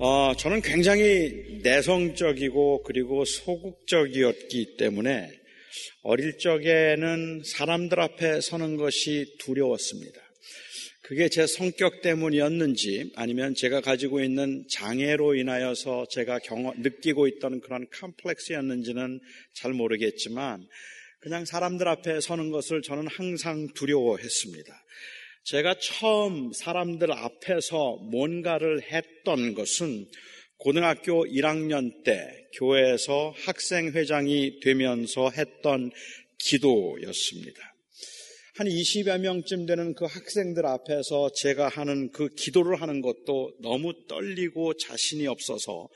[0.00, 5.28] 어, 저는 굉장히 내성적이고 그리고 소극적이었기 때문에
[6.02, 10.20] 어릴 적에는 사람들 앞에 서는 것이 두려웠습니다.
[11.02, 17.84] 그게 제 성격 때문이었는지 아니면 제가 가지고 있는 장애로 인하여서 제가 경험, 느끼고 있던 그런
[17.90, 19.18] 컴플렉스였는지는
[19.54, 20.64] 잘 모르겠지만
[21.18, 24.72] 그냥 사람들 앞에 서는 것을 저는 항상 두려워했습니다.
[25.48, 30.06] 제가 처음 사람들 앞에서 뭔가를 했던 것은
[30.58, 35.90] 고등학교 1학년 때 교회에서 학생회장이 되면서 했던
[36.38, 37.62] 기도였습니다.
[38.56, 44.74] 한 20여 명쯤 되는 그 학생들 앞에서 제가 하는 그 기도를 하는 것도 너무 떨리고
[44.74, 45.88] 자신이 없어서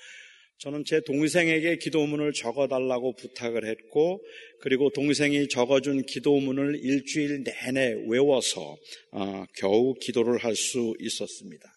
[0.63, 4.25] 저는 제 동생에게 기도문을 적어달라고 부탁을 했고,
[4.61, 8.77] 그리고 동생이 적어준 기도문을 일주일 내내 외워서
[9.11, 11.69] 어, 겨우 기도를 할 수 있었습니다.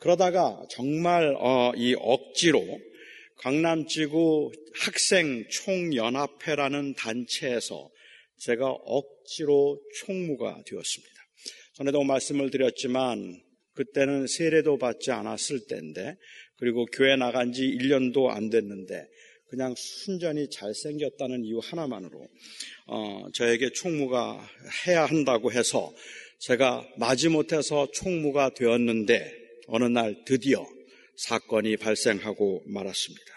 [0.00, 2.78] 그러다가 정말 어, 이 억지로
[3.38, 7.88] 강남지구 학생 총연합회라는 단체에서
[8.36, 11.14] 제가 억지로 총무가 되었습니다.
[11.72, 13.40] 전에도 말씀을 드렸지만
[13.72, 16.16] 그때는 세례도 받지 않았을 때인데
[16.58, 19.06] 그리고 교회 나간 지 1년도 안 됐는데
[19.48, 22.28] 그냥 순전히 잘생겼다는 이유 하나만으로
[22.86, 24.44] 어, 저에게 총무가
[24.86, 25.92] 해야 한다고 해서
[26.40, 29.32] 제가 마지못해서 총무가 되었는데
[29.68, 30.66] 어느 날 드디어
[31.16, 33.34] 사건이 발생하고 말았습니다.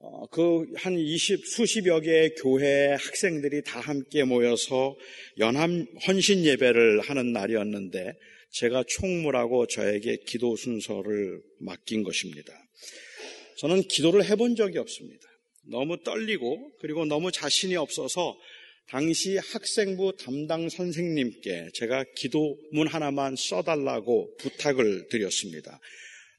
[0.00, 4.96] 어, 그한 20, 수십여 개의 교회 학생들이 다 함께 모여서
[5.38, 5.70] 연합
[6.06, 8.14] 헌신 예배를 하는 날이었는데
[8.50, 12.52] 제가 총무라고 저에게 기도 순서를 맡긴 것입니다.
[13.58, 15.26] 저는 기도를 해본 적이 없습니다.
[15.64, 18.38] 너무 떨리고 그리고 너무 자신이 없어서
[18.88, 25.78] 당시 학생부 담당 선생님께 제가 기도문 하나만 써달라고 부탁을 드렸습니다.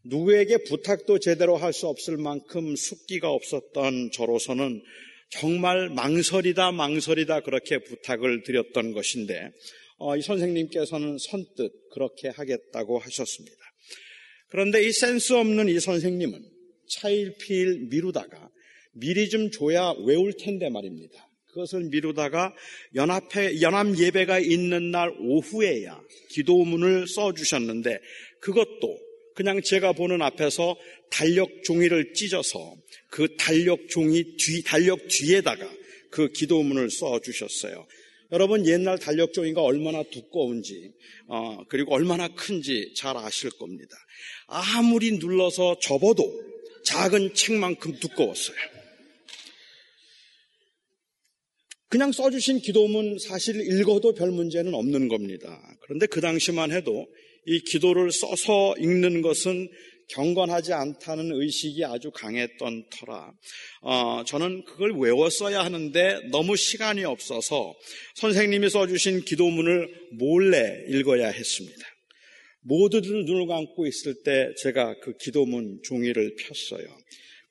[0.03, 4.81] 누구에게 부탁도 제대로 할 수 없을 만큼 숙기가 없었던 저로서는
[5.29, 9.51] 정말 망설이다 망설이다 그렇게 부탁을 드렸던 것인데
[9.99, 13.57] 어, 이 선생님께서는 선뜻 그렇게 하겠다고 하셨습니다.
[14.47, 16.41] 그런데 이 센스 없는 이 선생님은
[16.87, 18.49] 차일피일 미루다가
[18.93, 21.29] 미리 좀 줘야 외울 텐데 말입니다.
[21.47, 22.53] 그것을 미루다가
[22.95, 25.99] 연합회, 연합 예배가 있는 날 오후에야
[26.29, 27.99] 기도문을 써주셨는데
[28.39, 28.99] 그것도
[29.35, 30.77] 그냥 제가 보는 앞에서
[31.09, 32.75] 달력 종이를 찢어서
[33.09, 35.69] 그 달력 종이 뒤, 달력 뒤에다가
[36.09, 37.87] 그 기도문을 써주셨어요.
[38.31, 40.91] 여러분 옛날 달력 종이가 얼마나 두꺼운지
[41.27, 43.95] 어, 그리고 얼마나 큰지 잘 아실 겁니다.
[44.47, 46.31] 아무리 눌러서 접어도
[46.83, 48.57] 작은 책만큼 두꺼웠어요.
[51.87, 55.59] 그냥 써주신 기도문 사실 읽어도 별 문제는 없는 겁니다.
[55.81, 57.07] 그런데 그 당시만 해도
[57.47, 59.67] 이 기도를 써서 읽는 것은
[60.09, 63.31] 경건하지 않다는 의식이 아주 강했던 터라
[63.81, 67.73] 어, 저는 그걸 외웠어야 하는데 너무 시간이 없어서
[68.15, 71.87] 선생님이 써주신 기도문을 몰래 읽어야 했습니다.
[72.61, 76.85] 모두들 눈을 감고 있을 때 제가 그 기도문 종이를 폈어요.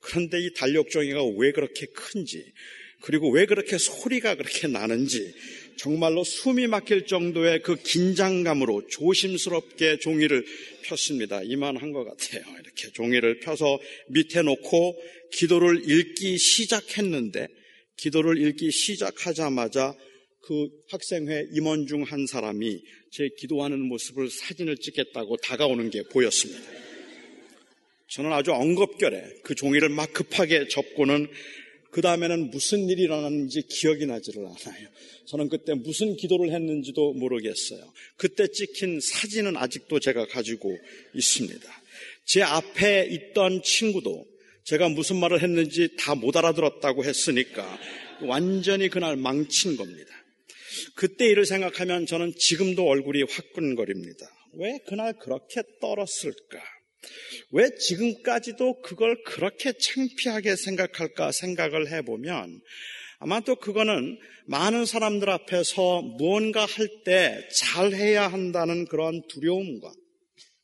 [0.01, 2.53] 그런데 이 달력 종이가 왜 그렇게 큰지
[3.01, 5.33] 그리고 왜 그렇게 소리가 그렇게 나는지
[5.79, 10.45] 정말로 숨이 막힐 정도의 그 긴장감으로 조심스럽게 종이를
[10.83, 11.41] 폈습니다.
[11.43, 12.43] 이만한 것 같아요.
[12.61, 13.79] 이렇게 종이를 펴서
[14.09, 15.01] 밑에 놓고
[15.31, 17.47] 기도를 읽기 시작했는데
[17.95, 19.95] 기도를 읽기 시작하자마자
[20.41, 26.61] 그 학생회 임원 중 한 사람이 제 기도하는 모습을 사진을 찍겠다고 다가오는 게 보였습니다.
[28.09, 31.29] 저는 아주 엉겁결에 그 종이를 막 급하게 접고는
[31.91, 34.87] 그 다음에는 무슨 일이 일어났는지 기억이 나지를 않아요.
[35.25, 37.91] 저는 그때 무슨 기도를 했는지도 모르겠어요.
[38.17, 40.77] 그때 찍힌 사진은 아직도 제가 가지고
[41.13, 41.81] 있습니다.
[42.25, 44.25] 제 앞에 있던 친구도
[44.65, 47.79] 제가 무슨 말을 했는지 다 못 알아들었다고 했으니까
[48.21, 50.11] 완전히 그날 망친 겁니다.
[50.95, 54.29] 그때 일을 생각하면 저는 지금도 얼굴이 화끈거립니다.
[54.53, 56.59] 왜 그날 그렇게 떨었을까?
[57.51, 62.61] 왜 지금까지도 그걸 그렇게 창피하게 생각할까 생각을 해보면
[63.19, 64.17] 아마도 그거는
[64.47, 69.91] 많은 사람들 앞에서 무언가 할 때 잘해야 한다는 그런 두려움과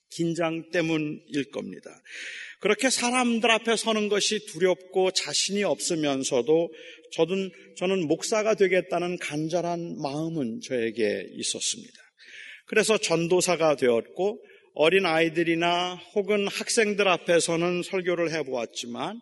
[0.10, 1.90] 긴장 때문일 겁니다.
[2.62, 6.74] 그렇게 사람들 앞에 서는 것이 두렵고 자신이 없으면서도
[7.12, 11.94] 저는, 저는 목사가 되겠다는 간절한 마음은 저에게 있었습니다.
[12.66, 14.44] 그래서 전도사가 되었고
[14.76, 19.22] 어린 아이들이나 혹은 학생들 앞에서는 설교를 해보았지만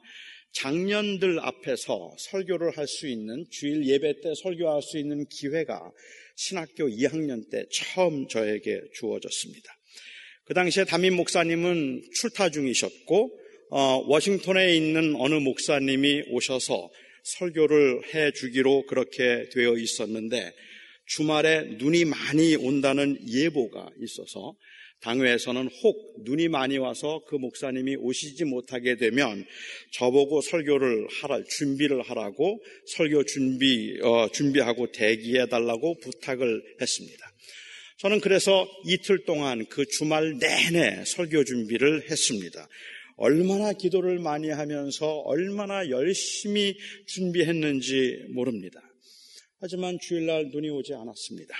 [0.54, 5.80] 장년들 앞에서 설교를 할 수 있는 주일 예배 때 설교할 수 있는 기회가
[6.36, 9.72] 신학교 2학년 때 처음 저에게 주어졌습니다.
[10.46, 13.40] 그 당시에 담임 목사님은 출타 중이셨고
[13.70, 16.90] 어, 워싱턴에 있는 어느 목사님이 오셔서
[17.24, 20.52] 설교를 해 주기로 그렇게 되어 있었는데
[21.06, 24.56] 주말에 눈이 많이 온다는 예보가 있어서
[25.04, 29.46] 당회에서는 혹 눈이 많이 와서 그 목사님이 오시지 못하게 되면
[29.92, 37.34] 저보고 설교를 하라 준비를 하라고 설교 준비 어, 준비하고 대기해 달라고 부탁을 했습니다.
[37.98, 42.68] 저는 그래서 이틀 동안 그 주말 내내 설교 준비를 했습니다.
[43.16, 46.76] 얼마나 기도를 많이 하면서 얼마나 열심히
[47.08, 48.82] 준비했는지 모릅니다.
[49.60, 51.56] 하지만 주일날 눈이 오지 않았습니다.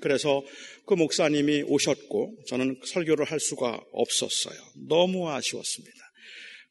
[0.00, 0.42] 그래서
[0.86, 4.58] 그 목사님이 오셨고 저는 설교를 할 수가 없었어요.
[4.88, 5.98] 너무 아쉬웠습니다.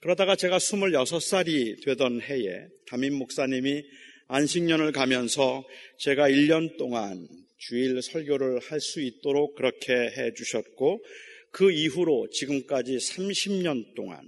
[0.01, 3.83] 그러다가 제가 26살이 되던 해에 담임 목사님이
[4.27, 5.63] 안식년을 가면서
[6.00, 7.27] 제가 1년 동안
[7.57, 11.04] 주일 설교를 할 수 있도록 그렇게 해 주셨고
[11.51, 14.21] 그 이후로 지금까지 30년 동안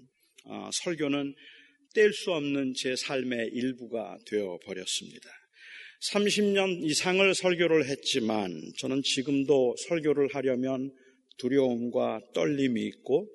[0.45, 1.33] 어, 설교는
[1.93, 5.29] 뗄 수 없는 제 삶의 일부가 되어 버렸습니다.
[6.09, 10.91] 30년 이상을 설교를 했지만 저는 지금도 설교를 하려면
[11.37, 13.27] 두려움과 떨림이 있고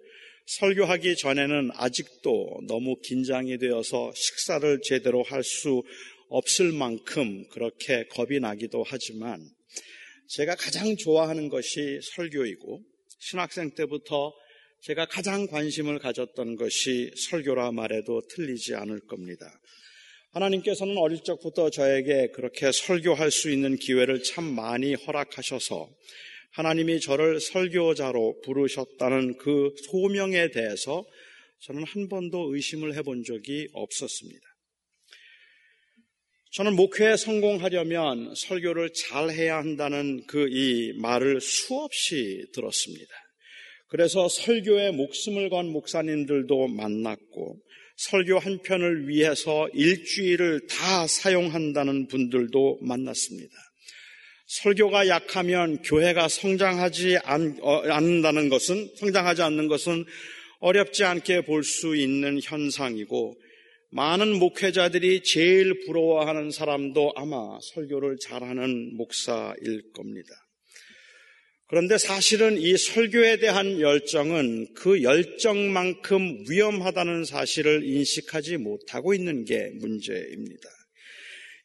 [0.46, 5.82] 설교하기 전에는 아직도 너무 긴장이 되어서 식사를 제대로 할 수
[6.28, 9.40] 없을 만큼 그렇게 겁이 나기도 하지만
[10.28, 12.82] 제가 가장 좋아하는 것이 설교이고
[13.20, 14.32] 신학생 때부터
[14.82, 19.46] 제가 가장 관심을 가졌던 것이 설교라 말해도 틀리지 않을 겁니다.
[20.36, 25.88] 하나님께서는 어릴 적부터 저에게 그렇게 설교할 수 있는 기회를 참 많이 허락하셔서
[26.52, 31.04] 하나님이 저를 설교자로 부르셨다는 그 소명에 대해서
[31.60, 34.40] 저는 한 번도 의심을 해본 적이 없었습니다.
[36.52, 43.14] 저는 목회에 성공하려면 설교를 잘 해야 한다는 그 이 말을 수없이 들었습니다.
[43.88, 47.58] 그래서 설교에 목숨을 건 목사님들도 만났고
[47.96, 53.54] 설교 한 편을 위해서 일주일을 다 사용한다는 분들도 만났습니다.
[54.46, 60.04] 설교가 약하면 교회가 성장하지 않, 어, 않는다는 것은, 성장하지 않는 것은
[60.60, 63.34] 어렵지 않게 볼 수 있는 현상이고,
[63.90, 70.28] 많은 목회자들이 제일 부러워하는 사람도 아마 설교를 잘하는 목사일 겁니다.
[71.68, 80.68] 그런데 사실은 이 설교에 대한 열정은 그 열정만큼 위험하다는 사실을 인식하지 못하고 있는 게 문제입니다.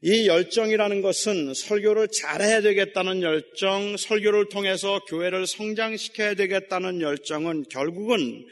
[0.01, 8.43] 이 열정이라는 것은 설교를 잘해야 되겠다는 열정, 설교를 통해서 교회를 성장시켜야 되겠다는 열정은 결국은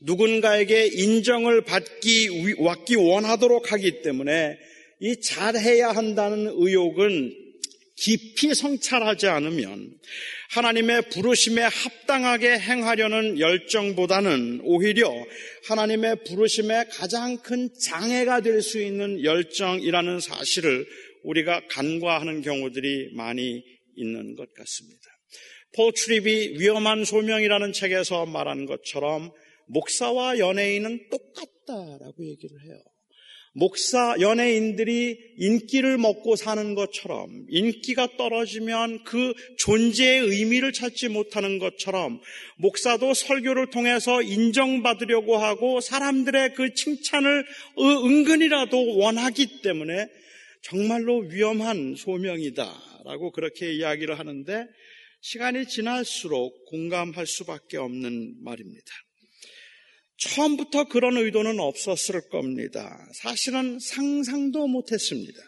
[0.00, 4.58] 누군가에게 인정을 받기, 받기 원하도록 하기 때문에
[4.98, 7.47] 이 잘해야 한다는 의욕은
[8.00, 9.92] 깊이 성찰하지 않으면
[10.50, 15.12] 하나님의 부르심에 합당하게 행하려는 열정보다는 오히려
[15.66, 20.86] 하나님의 부르심에 가장 큰 장애가 될 수 있는 열정이라는 사실을
[21.24, 23.62] 우리가 간과하는 경우들이 많이
[23.96, 25.00] 있는 것 같습니다.
[25.74, 29.32] 폴 트립이 위험한 소명이라는 책에서 말한 것처럼
[29.66, 32.82] 목사와 연예인은 똑같다라고 얘기를 해요.
[33.54, 42.20] 목사, 연예인들이 인기를 먹고 사는 것처럼 인기가 떨어지면 그 존재의 의미를 찾지 못하는 것처럼
[42.58, 47.44] 목사도 설교를 통해서 인정받으려고 하고 사람들의 그 칭찬을
[47.78, 50.06] 은근이라도 원하기 때문에
[50.62, 54.66] 정말로 위험한 소명이다라고 그렇게 이야기를 하는데
[55.20, 59.07] 시간이 지날수록 공감할 수밖에 없는 말입니다.
[60.18, 62.98] 처음부터 그런 의도는 없었을 겁니다.
[63.14, 65.38] 사실은 상상도 못했습니다.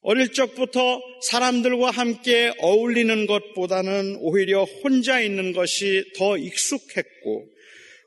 [0.00, 7.48] 어릴 적부터 사람들과 함께 어울리는 것보다는 오히려 혼자 있는 것이 더 익숙했고,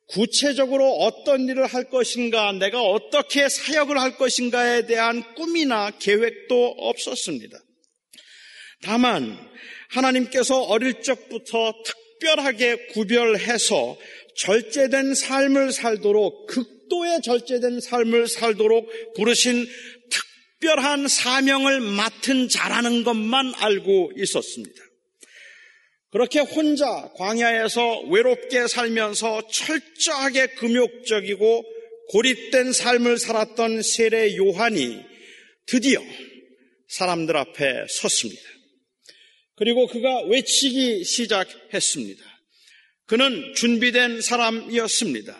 [0.09, 7.57] 구체적으로 어떤 일을 할 것인가, 내가 어떻게 사역을 할 것인가에 대한 꿈이나 계획도 없었습니다.
[8.83, 9.35] 다만,
[9.89, 13.97] 하나님께서 어릴 적부터 특별하게 구별해서
[14.37, 19.65] 절제된 삶을 살도록 극도의 절제된 삶을 살도록 부르신
[20.59, 24.81] 특별한 사명을 맡은 자라는 것만 알고 있었습니다.
[26.11, 31.63] 그렇게 혼자 광야에서 외롭게 살면서 철저하게 금욕적이고
[32.09, 35.03] 고립된 삶을 살았던 세례 요한이
[35.65, 36.01] 드디어
[36.87, 38.41] 사람들 앞에 섰습니다.
[39.55, 42.36] 그리고 그가 외치기 시작했습니다.
[43.07, 45.35] 그는 준비된 사람이었습니다.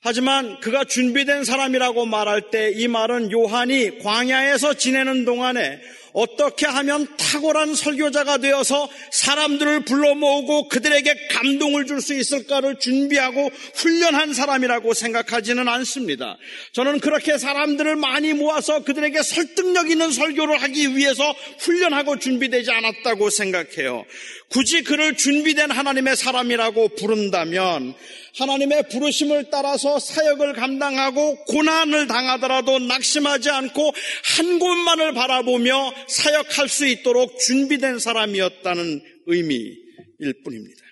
[0.00, 5.80] 하지만 그가 준비된 사람이라고 말할 때 이 말은 요한이 광야에서 지내는 동안에
[6.14, 14.34] 어떻게 하면 탁월한 설교자가 되어서 사람들을 불러 모으고 그들에게 감동을 줄 수 있을까를 준비하고 훈련한
[14.34, 16.36] 사람이라고 생각하지는 않습니다.
[16.72, 24.04] 저는 그렇게 사람들을 많이 모아서 그들에게 설득력 있는 설교를 하기 위해서 훈련하고 준비되지 않았다고 생각해요.
[24.50, 27.94] 굳이 그를 준비된 하나님의 사람이라고 부른다면
[28.36, 33.92] 하나님의 부르심을 따라서 사역을 감당하고 고난을 당하더라도 낙심하지 않고
[34.36, 40.82] 한 곳만을 바라보며 사역할 수 있도록 준비된 사람이었다는 의미일 뿐입니다.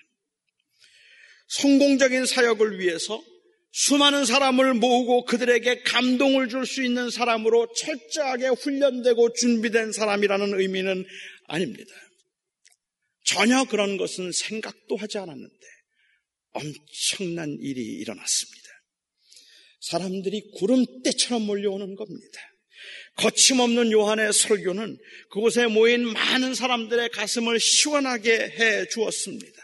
[1.49, 3.21] 성공적인 사역을 위해서
[3.75, 11.05] 수많은 사람을 모으고 그들에게 감동을 줄 수 있는 사람으로 철저하게 훈련되고 준비된 사람이라는 의미는
[11.47, 11.91] 아닙니다.
[13.25, 15.73] 전혀 그런 것은 생각도 하지 않았는데
[16.53, 18.69] 엄청난 일이 일어났습니다.
[19.81, 22.39] 사람들이 구름대처럼 몰려오는 겁니다.
[23.15, 24.97] 거침없는 요한의 설교는
[25.29, 29.62] 그곳에 모인 많은 사람들의 가슴을 시원하게 해 주었습니다.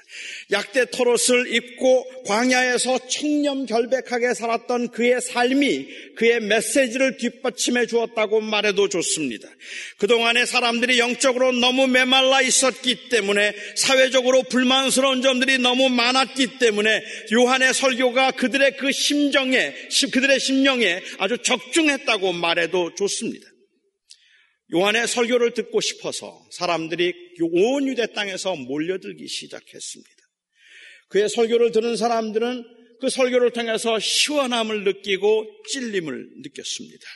[0.51, 9.47] 약대 토롯을 입고 광야에서 청렴결백하게 살았던 그의 삶이 그의 메시지를 뒷받침해 주었다고 말해도 좋습니다.
[9.97, 18.31] 그동안의 사람들이 영적으로 너무 메말라 있었기 때문에 사회적으로 불만스러운 점들이 너무 많았기 때문에 요한의 설교가
[18.31, 19.73] 그들의 그 심정에
[20.11, 23.48] 그들의 심령에 아주 적중했다고 말해도 좋습니다.
[24.73, 30.11] 요한의 설교를 듣고 싶어서 사람들이 온 유대 땅에서 몰려들기 시작했습니다.
[31.09, 32.63] 그의 설교를 들은 사람들은
[33.01, 37.07] 그 설교를 통해서 시원함을 느끼고 찔림을 느꼈습니다.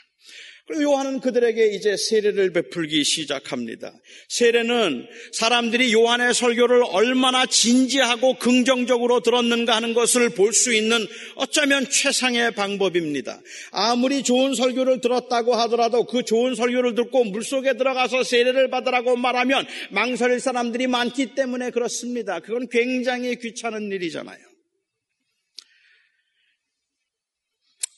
[0.66, 3.94] 그리고 요한은 그들에게 이제 세례를 베풀기 시작합니다.
[4.30, 11.06] 세례는 사람들이 요한의 설교를 얼마나 진지하고 긍정적으로 들었는가 하는 것을 볼 수 있는
[11.36, 13.42] 어쩌면 최상의 방법입니다.
[13.72, 20.40] 아무리 좋은 설교를 들었다고 하더라도 그 좋은 설교를 듣고 물속에 들어가서 세례를 받으라고 말하면 망설일
[20.40, 22.40] 사람들이 많기 때문에 그렇습니다.
[22.40, 24.38] 그건 굉장히 귀찮은 일이잖아요.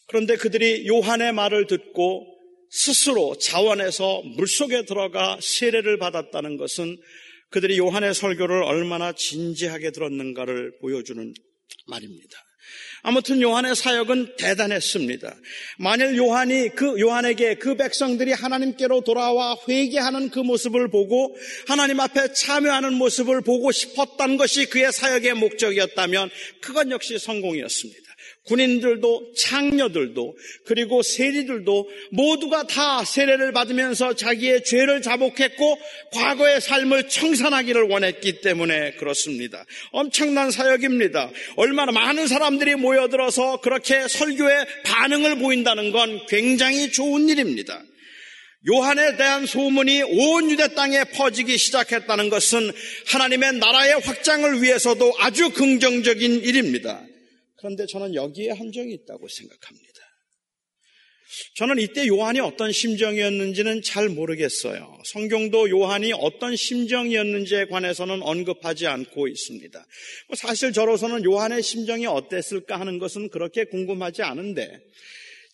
[0.07, 2.35] 그런데 그들이 요한의 말을 듣고
[2.77, 6.98] 스스로 자원해서 물속에 들어가 세례를 받았다는 것은
[7.50, 11.34] 그들이 요한의 설교를 얼마나 진지하게 들었는가를 보여주는
[11.88, 12.38] 말입니다.
[13.03, 15.38] 아무튼 요한의 사역은 대단했습니다.
[15.77, 21.34] 만일 요한이 그 요한에게 그 백성들이 하나님께로 돌아와 회개하는 그 모습을 보고
[21.67, 26.29] 하나님 앞에 참여하는 모습을 보고 싶었던 것이 그의 사역의 목적이었다면
[26.60, 28.04] 그건 역시 성공이었습니다.
[28.46, 35.80] 군인들도 창녀들도 그리고 세리들도 모두가 다 세례를 받으면서 자기의 죄를 자복했고
[36.12, 39.66] 과거의 삶을 청산하기를 원했기 때문에 그렇습니다.
[39.92, 41.32] 엄청난 사역입니다.
[41.56, 47.82] 얼마나 많은 사람들이 모여들어서 그렇게 설교에 반응을 보인다는 건 굉장히 좋은 일입니다.
[48.68, 52.72] 요한에 대한 소문이 온 유대 땅에 퍼지기 시작했다는 것은
[53.08, 57.00] 하나님의 나라의 확장을 위해서도 아주 긍정적인 일입니다.
[57.65, 60.00] 그런데 저는 여기에 한정이 있다고 생각합니다.
[61.55, 65.01] 저는 이때 요한이 어떤 심정이었는지는 잘 모르겠어요.
[65.05, 69.84] 성경도 요한이 어떤 심정이었는지에 관해서는 언급하지 않고 있습니다.
[70.27, 74.79] 뭐 사실 저로서는 요한의 심정이 어땠을까 하는 것은 그렇게 궁금하지 않은데,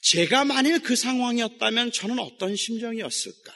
[0.01, 3.53] 제가 만일 그 상황이었다면 저는 어떤 심정이었을까?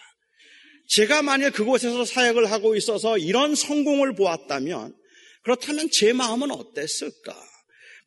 [0.88, 4.96] 제가 만일 그곳에서 사역을 하고 있어서 이런 성공을 보았다면,
[5.44, 7.55] 그렇다면 제 마음은 어땠을까?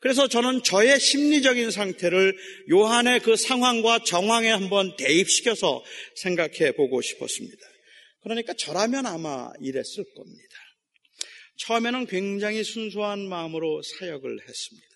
[0.00, 2.36] 그래서 저는 저의 심리적인 상태를
[2.70, 5.82] 요한의 그 상황과 정황에 한번 대입시켜서
[6.16, 7.58] 생각해 보고 싶었습니다.
[8.22, 10.56] 그러니까 저라면 아마 이랬을 겁니다.
[11.58, 14.88] 처음에는 굉장히 순수한 마음으로 사역을 했습니다.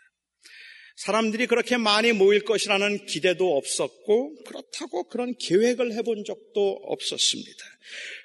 [0.96, 7.64] 사람들이 그렇게 많이 모일 것이라는 기대도 없었고, 그렇다고 그런 계획을 해본 적도 없었습니다.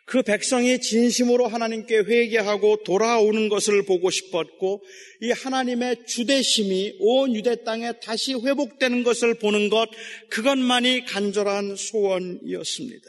[0.07, 4.81] 그 백성이 진심으로 하나님께 회개하고 돌아오는 것을 보고 싶었고
[5.21, 9.89] 이 하나님의 주대심이 온 유대 땅에 다시 회복되는 것을 보는 것
[10.29, 13.05] 그것만이 간절한 소원이었습니다.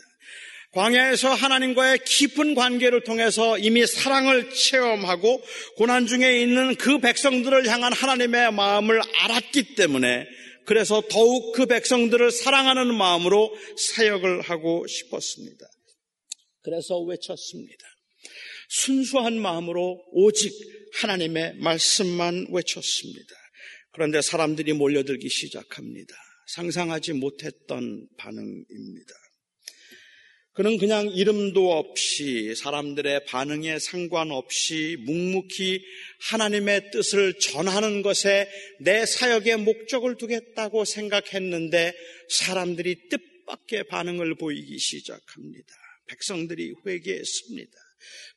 [0.73, 5.41] 광야에서 하나님과의 깊은 관계를 통해서 이미 사랑을 체험하고
[5.77, 10.27] 고난 중에 있는 그 백성들을 향한 하나님의 마음을 알았기 때문에
[10.65, 15.65] 그래서 더욱 그 백성들을 사랑하는 마음으로 사역을 하고 싶었습니다.
[16.69, 17.87] 그래서 외쳤습니다.
[18.69, 20.53] 순수한 마음으로 오직
[21.01, 23.35] 하나님의 말씀만 외쳤습니다.
[23.91, 26.15] 그런데 사람들이 몰려들기 시작합니다.
[26.49, 29.15] 상상하지 못했던 반응입니다.
[30.53, 35.83] 그는 그냥 이름도 없이 사람들의 반응에 상관없이 묵묵히
[36.21, 41.95] 하나님의 뜻을 전하는 것에 내 사역의 목적을 두겠다고 생각했는데
[42.29, 45.88] 사람들이 뜻밖의 반응을 보이기 시작합니다.
[46.09, 47.73] 백성들이 회개했습니다.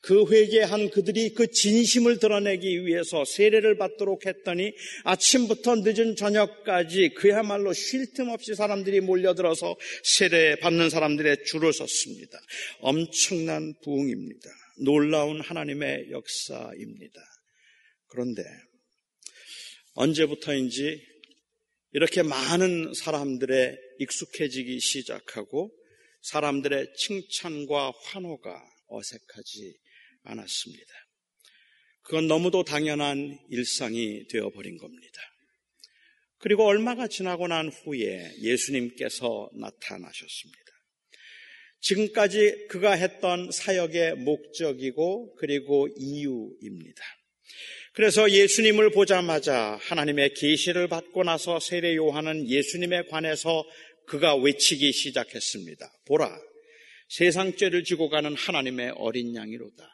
[0.01, 4.73] 그 회개한 그들이 그 진심을 드러내기 위해서 세례를 받도록 했더니
[5.03, 12.39] 아침부터 늦은 저녁까지 그야말로 쉴 틈 없이 사람들이 몰려들어서 세례 받는 사람들의 줄을 섰습니다.
[12.79, 14.49] 엄청난 부흥입니다.
[14.83, 17.21] 놀라운 하나님의 역사입니다.
[18.07, 18.43] 그런데
[19.93, 21.05] 언제부터인지
[21.93, 25.71] 이렇게 많은 사람들의 익숙해지기 시작하고
[26.21, 29.77] 사람들의 칭찬과 환호가 어색하지
[30.23, 30.93] 않았습니다.
[32.03, 35.21] 그건 너무도 당연한 일상이 되어버린 겁니다.
[36.39, 40.59] 그리고 얼마가 지나고 난 후에 예수님께서 나타나셨습니다.
[41.81, 47.03] 지금까지 그가 했던 사역의 목적이고 그리고 이유입니다.
[47.93, 53.65] 그래서 예수님을 보자마자 하나님의 계시를 받고 나서 세례 요한은 예수님에 관해서
[54.07, 55.91] 그가 외치기 시작했습니다.
[56.05, 56.37] 보라,
[57.09, 59.87] 세상 죄를 지고 가는 하나님의 어린 양이로다.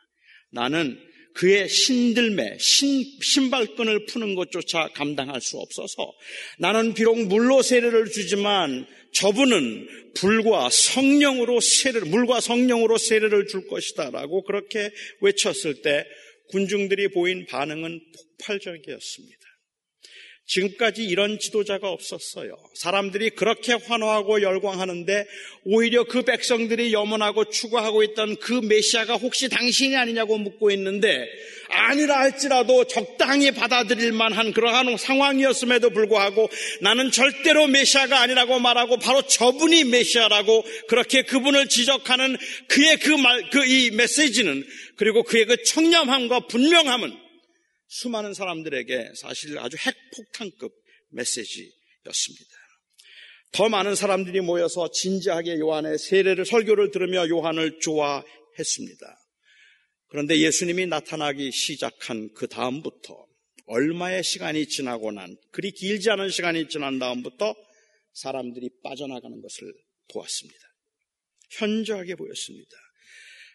[0.51, 0.99] 나는
[1.33, 6.11] 그의 신들매, 신, 신발끈을 푸는 것조차 감당할 수 없어서
[6.57, 14.09] 나는 비록 물로 세례를 주지만 저분은 불과 성령으로 세례를, 물과 성령으로 세례를 줄 것이다.
[14.09, 14.89] 라고 그렇게
[15.21, 16.05] 외쳤을 때
[16.49, 17.99] 군중들이 보인 반응은
[18.39, 19.46] 폭발적이었습니다.
[20.47, 22.57] 지금까지 이런 지도자가 없었어요.
[22.73, 25.27] 사람들이 그렇게 환호하고 열광하는데
[25.65, 31.27] 오히려 그 백성들이 염원하고 추구하고 있던 그 메시아가 혹시 당신이 아니냐고 묻고 있는데
[31.69, 36.49] 아니라 할지라도 적당히 받아들일 만한 그러한 상황이었음에도 불구하고
[36.81, 42.37] 나는 절대로 메시아가 아니라고 말하고 바로 저분이 메시아라고 그렇게 그분을 지적하는
[42.67, 47.26] 그의 그 말, 그 이 메시지는 그리고 그의 그 청렴함과 분명함은
[47.87, 50.73] 수많은 사람들에게 사실 아주 핵폭탄급
[51.09, 52.57] 메시지였습니다.
[53.51, 59.19] 더 많은 사람들이 모여서 진지하게 요한의 세례를 설교를 들으며 요한을 좋아했습니다.
[60.09, 63.25] 그런데 예수님이 나타나기 시작한 그 다음부터
[63.65, 67.55] 얼마의 시간이 지나고 난 그리 길지 않은 시간이 지난 다음부터
[68.13, 69.73] 사람들이 빠져나가는 것을
[70.11, 70.59] 보았습니다.
[71.51, 72.71] 현저하게 보였습니다.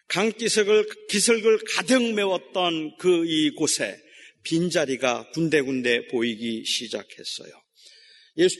[0.07, 3.97] 강기석을 기석을 가득 메웠던 그 이곳에
[4.43, 7.51] 빈자리가 군데군데 보이기 시작했어요.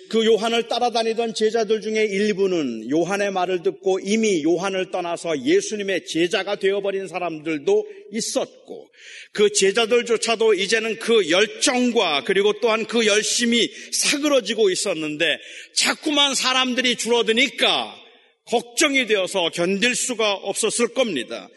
[0.10, 7.08] 그 요한을 따라다니던 제자들 중에 일부는 요한의 말을 듣고 이미 요한을 떠나서 예수님의 제자가 되어버린
[7.08, 8.92] 사람들도 있었고
[9.32, 15.40] 그 제자들조차도 이제는 그 열정과 그리고 또한 그 열심이 사그러지고 있었는데
[15.76, 17.96] 자꾸만 사람들이 줄어드니까
[18.46, 21.50] 걱정이 되어서 견딜 수가 없었을 겁니다.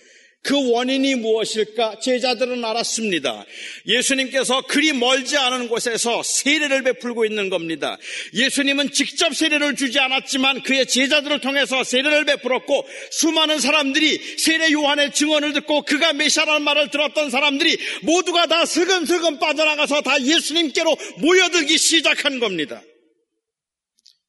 [0.46, 1.98] 그 원인이 무엇일까?
[1.98, 3.44] 제자들은 알았습니다.
[3.84, 7.98] 예수님께서 그리 멀지 않은 곳에서 세례를 베풀고 있는 겁니다.
[8.32, 15.52] 예수님은 직접 세례를 주지 않았지만 그의 제자들을 통해서 세례를 베풀었고 수많은 사람들이 세례 요한의 증언을
[15.52, 22.80] 듣고 그가 메시아라는 말을 들었던 사람들이 모두가 다 슬금슬금 빠져나가서 다 예수님께로 모여들기 시작한 겁니다.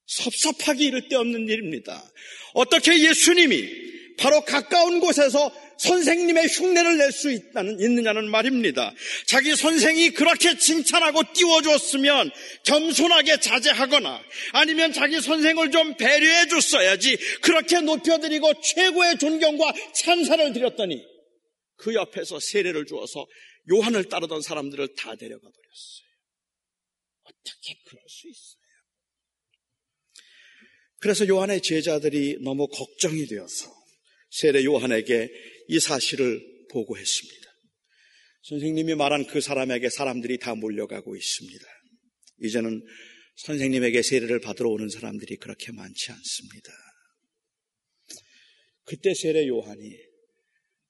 [0.08, 2.03] 섭섭하기 이를 데 없는 일입니다.
[2.56, 3.87] 어떻게 예수님이
[4.17, 8.93] 바로 가까운 곳에서 선생님의 흉내를 낼 수 있다는, 있느냐는 말입니다.
[9.27, 12.32] 자기 선생이 그렇게 칭찬하고 띄워줬으면
[12.63, 14.21] 겸손하게 자제하거나
[14.53, 21.06] 아니면 자기 선생을 좀 배려해 줬어야지 그렇게 높여드리고 최고의 존경과 찬사를 드렸더니
[21.77, 23.27] 그 옆에서 세례를 주어서
[23.71, 26.08] 요한을 따르던 사람들을 다 데려가 버렸어요.
[27.23, 28.58] 어떻게 그럴 수 있어요?
[30.99, 33.76] 그래서 요한의 제자들이 너무 걱정이 되어서
[34.39, 35.30] 세례 요한에게
[35.69, 37.47] 이 사실을 보고했습니다.
[38.43, 41.65] 선생님이 말한 그 사람에게 사람들이 다 몰려가고 있습니다.
[42.43, 42.86] 이제는
[43.38, 46.71] 선생님에게 세례를 받으러 오는 사람들이 그렇게 많지 않습니다.
[48.84, 49.97] 그때 세례 요한이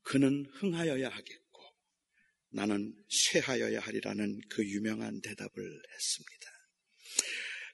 [0.02, 1.62] 그는 흥하여야 하겠고
[2.50, 6.52] 나는 쇠하여야 하리라는 그 유명한 대답을 했습니다.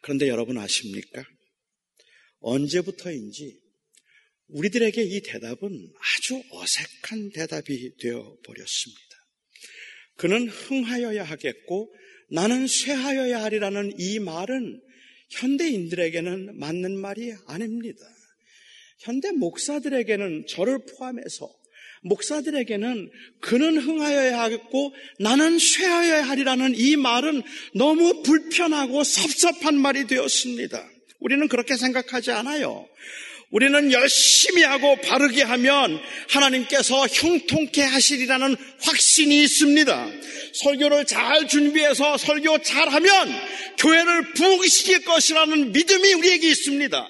[0.02, 1.24] 그런데 여러분 아십니까?
[2.40, 3.63] 언제부터인지
[4.48, 9.02] 우리들에게 이 대답은 아주 어색한 대답이 되어 버렸습니다.
[10.18, 11.94] 그는 흥하여야 하겠고
[12.30, 14.82] 나는 쇠하여야 하리라는 이 말은
[15.32, 18.00] 현대인들에게는 맞는 말이 아닙니다.
[19.00, 21.50] 현대 목사들에게는 저를 포함해서
[22.04, 23.10] 목사들에게는
[23.42, 27.42] 그는 흥하여야 하겠고 나는 쇠하여야 하리라는 이 말은
[27.76, 30.90] 너무 불편하고 섭섭한 말이 되었습니다.
[31.20, 32.88] 우리는 그렇게 생각하지 않아요.
[33.54, 40.12] 우리는 열심히 하고 바르게 하면 하나님께서 형통케 하시리라는 확신이 있습니다.
[40.56, 43.42] 설교를 잘 준비해서 설교 잘하면
[43.78, 47.10] 교회를 부흥시킬 것이라는 믿음이 우리에게 있습니다.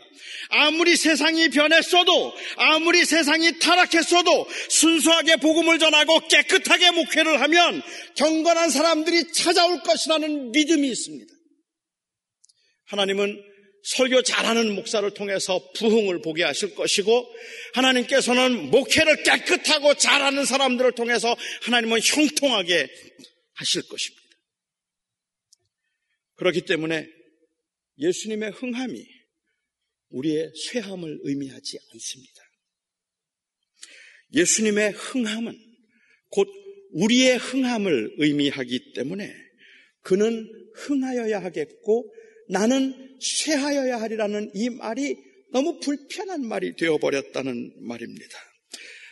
[0.49, 7.81] 아무리 세상이 변했어도, 아무리 세상이 타락했어도 순수하게 복음을 전하고 깨끗하게 목회를 하면
[8.15, 11.33] 경건한 사람들이 찾아올 것이라는 믿음이 있습니다.
[12.87, 13.52] 하나님은
[13.83, 17.27] 설교 잘하는 목사를 통해서 부흥을 보게 하실 것이고
[17.73, 22.87] 하나님께서는 목회를 깨끗하고 잘하는 사람들을 통해서 하나님은 형통하게
[23.53, 24.23] 하실 것입니다.
[26.35, 27.07] 그렇기 때문에
[27.97, 29.05] 예수님의 흥함이
[30.09, 32.43] 우리의 쇠함을 의미하지 않습니다.
[34.33, 35.59] 예수님의 흥함은
[36.29, 36.47] 곧
[36.93, 39.31] 우리의 흥함을 의미하기 때문에
[40.01, 42.13] 그는 흥하여야 하겠고
[42.49, 45.15] 나는 쇠하여야 하리라는 이 말이
[45.51, 48.37] 너무 불편한 말이 되어버렸다는 말입니다.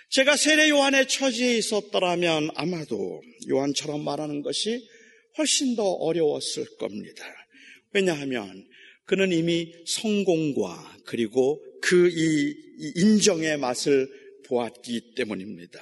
[0.09, 4.85] 제가 세례 요한의 처지에 있었더라면 아마도 요한처럼 말하는 것이
[5.37, 7.25] 훨씬 더 어려웠을 겁니다.
[7.93, 8.67] 왜냐하면
[9.05, 14.07] 그는 이미 성공과 그리고 그 이 인정의 맛을
[14.47, 15.79] 보았기 때문입니다.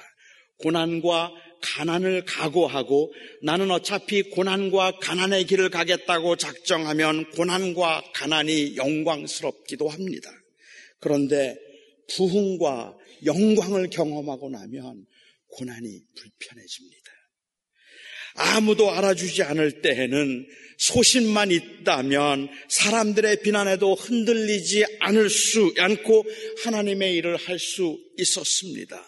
[0.58, 10.30] 고난과 가난을 각오하고 나는 어차피 고난과 가난의 길을 가겠다고 작정하면 고난과 가난이 영광스럽기도 합니다.
[11.00, 11.56] 그런데
[12.14, 15.06] 부흥과 영광을 경험하고 나면
[15.48, 17.10] 고난이 불편해집니다.
[18.34, 20.46] 아무도 알아주지 않을 때에는
[20.80, 26.24] 소신만 있다면 사람들의 비난에도 흔들리지 않을 수 않고
[26.64, 29.06] 하나님의 일을 할 수 있었습니다.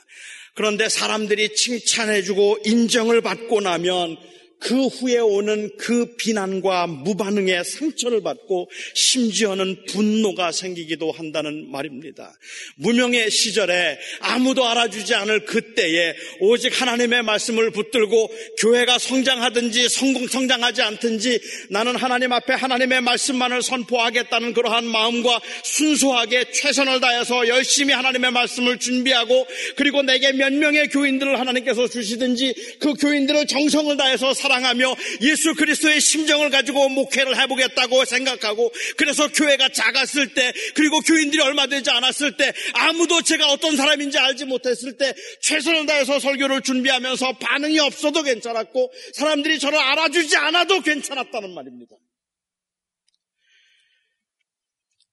[0.54, 4.18] 그런데 사람들이 칭찬해주고 인정을 받고 나면
[4.62, 12.32] 그 후에 오는 그 비난과 무반응의 상처를 받고 심지어는 분노가 생기기도 한다는 말입니다.
[12.76, 21.40] 무명의 시절에 아무도 알아주지 않을 그때에 오직 하나님의 말씀을 붙들고 교회가 성장하든지 성공 성장하지 않든지
[21.70, 29.46] 나는 하나님 앞에 하나님의 말씀만을 선포하겠다는 그러한 마음과 순수하게 최선을 다해서 열심히 하나님의 말씀을 준비하고
[29.76, 36.00] 그리고 내게 몇 명의 교인들을 하나님께서 주시든지 그 교인들을 정성을 다해서 살아 사랑하며 예수 그리스도의
[36.00, 42.52] 심정을 가지고 목회를 해보겠다고 생각하고 그래서 교회가 작았을 때 그리고 교인들이 얼마 되지 않았을 때
[42.74, 49.58] 아무도 제가 어떤 사람인지 알지 못했을 때 최선을 다해서 설교를 준비하면서 반응이 없어도 괜찮았고 사람들이
[49.58, 51.96] 저를 알아주지 않아도 괜찮았다는 말입니다.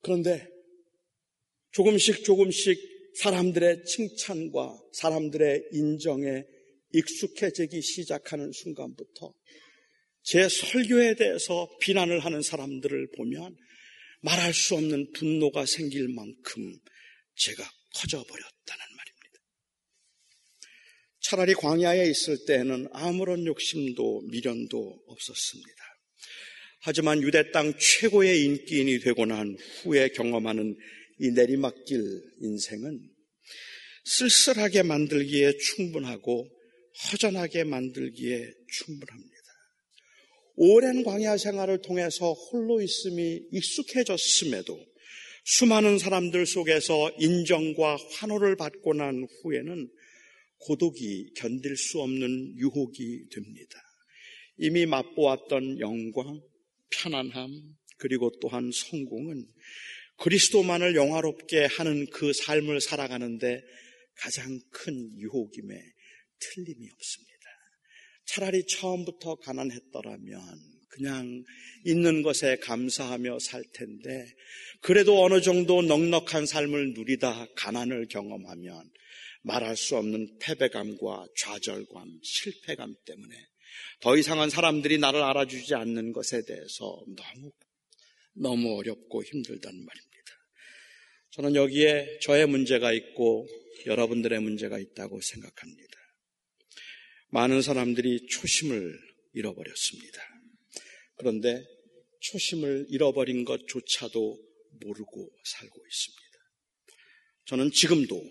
[0.01, 0.47] 그런데
[1.71, 2.77] 조금씩 조금씩
[3.15, 6.43] 사람들의 칭찬과 사람들의 인정에
[6.91, 9.33] 익숙해지기 시작하는 순간부터
[10.23, 13.55] 제 설교에 대해서 비난을 하는 사람들을 보면
[14.21, 16.77] 말할 수 없는 분노가 생길 만큼
[17.35, 17.63] 제가
[17.95, 19.39] 커져버렸다는 말입니다.
[21.21, 25.89] 차라리 광야에 있을 때에는 아무런 욕심도 미련도 없었습니다.
[26.81, 30.77] 하지만 유대 땅 최고의 인기인이 되고 난 후에 경험하는
[31.19, 32.99] 이 내리막길 인생은
[34.05, 36.49] 쓸쓸하게 만들기에 충분하고
[37.07, 39.37] 허전하게 만들기에 충분합니다.
[40.55, 44.77] 오랜 광야 생활을 통해서 홀로 있음이 익숙해졌음에도
[45.45, 49.89] 수많은 사람들 속에서 인정과 환호를 받고 난 후에는
[50.57, 53.79] 고독이 견딜 수 없는 유혹이 됩니다.
[54.57, 56.41] 이미 맛보았던 영광,
[56.91, 59.47] 편안함, 그리고 또한 성공은
[60.17, 63.61] 그리스도만을 영화롭게 하는 그 삶을 살아가는데
[64.15, 65.75] 가장 큰 유혹임에
[66.39, 67.29] 틀림이 없습니다.
[68.25, 70.39] 차라리 처음부터 가난했더라면
[70.89, 71.43] 그냥
[71.85, 74.25] 있는 것에 감사하며 살 텐데
[74.81, 78.91] 그래도 어느 정도 넉넉한 삶을 누리다 가난을 경험하면
[79.41, 83.35] 말할 수 없는 패배감과 좌절감, 실패감 때문에
[84.01, 87.51] 더 이상은 사람들이 나를 알아주지 않는 것에 대해서 너무
[88.33, 90.09] 너무 어렵고 힘들다는 말입니다.
[91.31, 93.47] 저는 여기에 저의 문제가 있고
[93.85, 95.98] 여러분들의 문제가 있다고 생각합니다.
[97.31, 98.99] 많은 사람들이 초심을
[99.33, 100.21] 잃어버렸습니다.
[101.15, 101.63] 그런데
[102.21, 104.39] 초심을 잃어버린 것조차도
[104.81, 106.29] 모르고 살고 있습니다.
[107.45, 108.21] 저는 지금도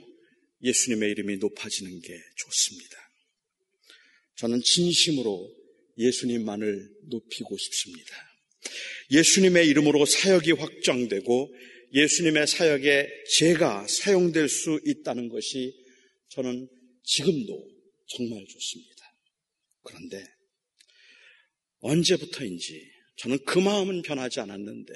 [0.63, 2.97] 예수님의 이름이 높아지는 게 좋습니다.
[4.37, 5.55] 저는 진심으로
[5.99, 8.17] 예수님만을 높이고 싶습니다.
[9.11, 11.55] 예수님의 이름으로 사역이 확정되고
[11.95, 15.75] 예수님의 사역에 제가 사용될 수 있다는 것이
[16.29, 16.69] 저는
[17.03, 17.69] 지금도
[18.07, 18.88] 정말 좋습니다.
[19.83, 20.25] 그런데
[21.81, 24.93] 언제부터인지 저는 그 마음은 변하지 않았는데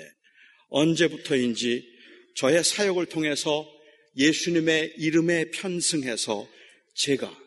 [0.68, 1.82] 언제부터인지
[2.36, 3.66] 저의 사역을 통해서
[4.16, 6.48] 예수님의 이름에 편승해서
[6.94, 7.38] 제가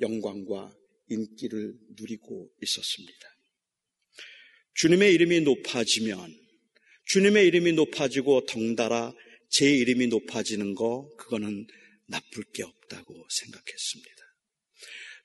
[0.00, 0.74] 영광과
[1.08, 3.28] 인기를 누리고 있었습니다.
[4.74, 6.44] 주님의 이름이 높아지면
[7.06, 9.14] 주님의 이름이 높아지고 덩달아
[9.50, 11.66] 제 이름이 높아지는 거, 그거는
[12.06, 14.13] 나쁠 게 없다고 생각했습니다.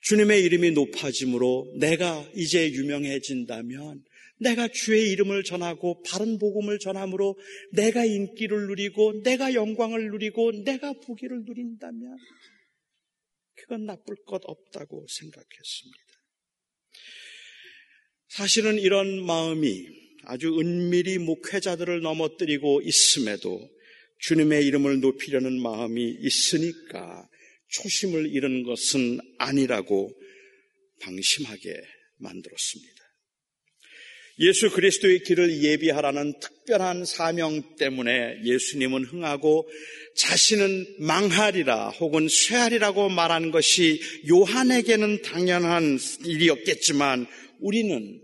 [0.01, 4.03] 주님의 이름이 높아짐으로 내가 이제 유명해진다면
[4.39, 7.37] 내가 주의 이름을 전하고 바른 복음을 전함으로
[7.73, 12.17] 내가 인기를 누리고 내가 영광을 누리고 내가 부귀를 누린다면
[13.55, 15.99] 그건 나쁠 것 없다고 생각했습니다.
[18.29, 19.85] 사실은 이런 마음이
[20.23, 23.69] 아주 은밀히 목회자들을 넘어뜨리고 있음에도
[24.19, 27.28] 주님의 이름을 높이려는 마음이 있으니까
[27.69, 30.11] 초심을 잃은 것은 아니라고
[31.01, 31.73] 방심하게
[32.17, 32.99] 만들었습니다.
[34.41, 39.69] 예수 그리스도의 길을 예비하라는 특별한 사명 때문에 예수님은 흥하고
[40.15, 47.27] 자신은 망하리라 혹은 쇠하리라고 말한 것이 요한에게는 당연한 일이었겠지만
[47.59, 48.21] 우리는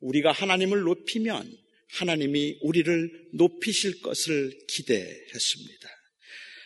[0.00, 1.48] 우리가 하나님을 높이면
[1.90, 5.81] 하나님이 우리를 높이실 것을 기대했습니다.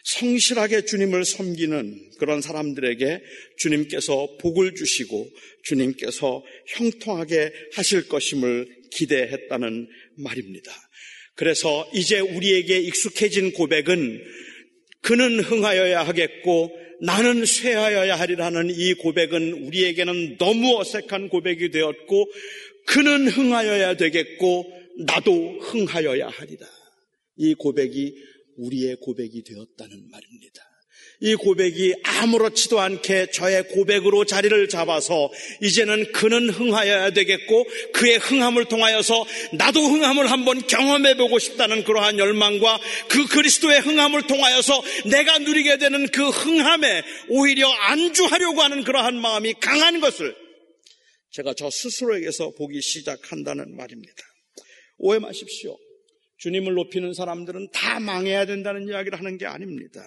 [0.06, 3.22] 성실하게 주님을 섬기는 그런 사람들에게
[3.58, 5.28] 주님께서 복을 주시고
[5.64, 10.72] 주님께서 형통하게 하실 것임을 기대했다는 말입니다.
[11.34, 14.22] 그래서 이제 우리에게 익숙해진 고백은
[15.02, 16.70] 그는 흥하여야 하겠고
[17.02, 22.30] 나는 쇠하여야 하리라는 이 고백은 우리에게는 너무 어색한 고백이 되었고
[22.86, 24.72] 그는 흥하여야 되겠고
[25.04, 26.66] 나도 흥하여야 하리라.
[27.38, 28.14] 이 고백이
[28.56, 30.62] 우리의 고백이 되었다는 말입니다.
[31.20, 35.30] 이 고백이 아무렇지도 않게 저의 고백으로 자리를 잡아서
[35.62, 42.80] 이제는 그는 흥하여야 되겠고 그의 흥함을 통하여서 나도 흥함을 한번 경험해 보고 싶다는 그러한 열망과
[43.08, 50.00] 그 그리스도의 흥함을 통하여서 내가 누리게 되는 그 흥함에 오히려 안주하려고 하는 그러한 마음이 강한
[50.00, 50.34] 것을
[51.30, 54.22] 제가 저 스스로에게서 보기 시작한다는 말입니다.
[54.98, 55.78] 오해 마십시오.
[56.38, 60.02] 주님을 높이는 사람들은 다 망해야 된다는 이야기를 하는 게 아닙니다.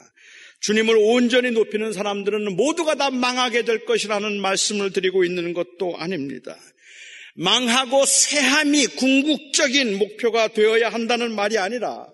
[0.61, 6.57] 주님을 온전히 높이는 사람들은 모두가 다 망하게 될 것이라는 말씀을 드리고 있는 것도 아닙니다.
[7.35, 12.07] 망하고 쇠함이 궁극적인 목표가 되어야 한다는 말이 아니라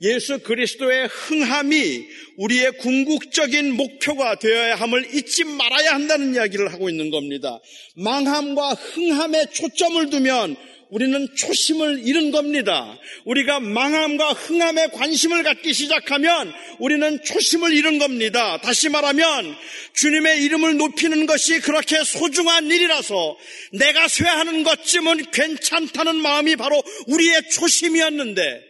[0.00, 2.06] 예수 그리스도의 흥함이
[2.38, 7.60] 우리의 궁극적인 목표가 되어야 함을 잊지 말아야 한다는 이야기를 하고 있는 겁니다.
[7.96, 10.56] 망함과 흥함에 초점을 두면
[10.92, 12.98] 우리는 초심을 잃은 겁니다.
[13.24, 18.60] 우리가 망함과 흥함에 관심을 갖기 시작하면 우리는 초심을 잃은 겁니다.
[18.60, 19.56] 다시 말하면
[19.94, 23.38] 주님의 이름을 높이는 것이 그렇게 소중한 일이라서
[23.72, 28.60] 내가 쇠하는 것쯤은 괜찮다는 마음이 바로 우리의 초심이었는데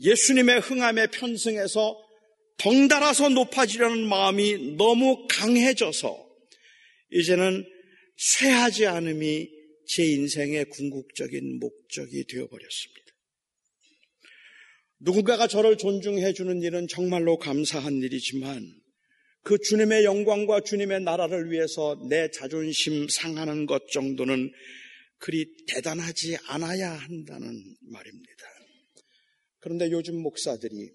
[0.00, 1.94] 예수님의 흥함에 편승해서
[2.56, 6.16] 덩달아서 높아지려는 마음이 너무 강해져서
[7.10, 7.66] 이제는
[8.16, 9.55] 쇠하지 않음이
[9.88, 13.06] 제 인생의 궁극적인 목적이 되어버렸습니다.
[14.98, 18.80] 누군가가 저를 존중해 주는 일은 정말로 감사한 일이지만
[19.42, 24.50] 그 주님의 영광과 주님의 나라를 위해서 내 자존심 상하는 것 정도는
[25.18, 28.44] 그리 대단하지 않아야 한다는 말입니다.
[29.60, 30.90] 그런데 요즘 목사들이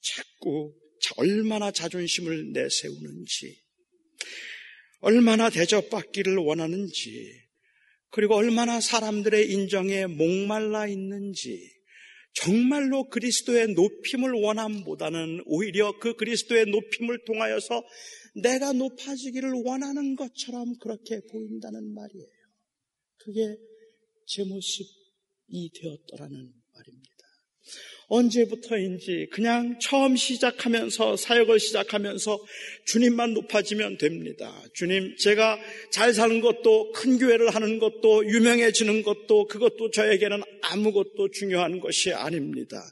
[0.00, 0.74] 자꾸
[1.16, 3.62] 얼마나 자존심을 내세우는지,
[5.00, 7.41] 얼마나 대접받기를 원하는지,
[8.12, 11.58] 그리고 얼마나 사람들의 인정에 목말라 있는지
[12.34, 17.82] 정말로 그리스도의 높임을 원함보다는 오히려 그 그리스도의 높임을 통하여서
[18.42, 22.26] 내가 높아지기를 원하는 것처럼 그렇게 보인다는 말이에요.
[23.16, 23.56] 그게
[24.26, 26.61] 제 모습이 되었더라는
[28.12, 32.38] 언제부터인지 그냥 처음 시작하면서 사역을 시작하면서
[32.84, 34.52] 주님만 높아지면 됩니다.
[34.74, 35.58] 주님, 제가
[35.90, 42.82] 잘 사는 것도 큰 교회를 하는 것도 유명해지는 것도 그것도 저에게는 아무것도 중요한 것이 아닙니다.